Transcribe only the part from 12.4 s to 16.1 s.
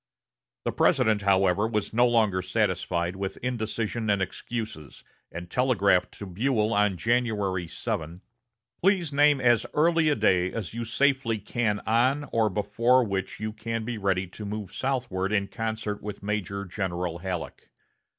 before which you can be ready to move southward in concert